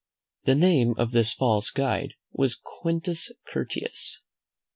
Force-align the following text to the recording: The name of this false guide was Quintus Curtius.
The 0.45 0.55
name 0.55 0.95
of 0.97 1.11
this 1.11 1.31
false 1.31 1.69
guide 1.69 2.15
was 2.31 2.55
Quintus 2.55 3.31
Curtius. 3.53 4.23